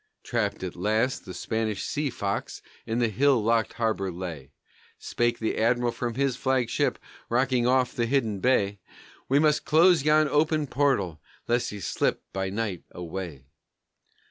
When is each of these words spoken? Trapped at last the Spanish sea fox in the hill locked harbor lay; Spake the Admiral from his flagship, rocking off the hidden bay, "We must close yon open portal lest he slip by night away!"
Trapped 0.23 0.63
at 0.63 0.75
last 0.75 1.25
the 1.25 1.33
Spanish 1.35 1.83
sea 1.83 2.09
fox 2.09 2.63
in 2.87 2.97
the 2.97 3.07
hill 3.07 3.39
locked 3.43 3.73
harbor 3.73 4.11
lay; 4.11 4.51
Spake 4.97 5.37
the 5.37 5.59
Admiral 5.59 5.91
from 5.91 6.15
his 6.15 6.35
flagship, 6.35 6.97
rocking 7.29 7.67
off 7.67 7.93
the 7.93 8.07
hidden 8.07 8.39
bay, 8.39 8.79
"We 9.29 9.37
must 9.37 9.63
close 9.63 10.01
yon 10.03 10.27
open 10.27 10.65
portal 10.65 11.21
lest 11.47 11.69
he 11.69 11.79
slip 11.79 12.23
by 12.33 12.49
night 12.49 12.81
away!" 12.89 13.45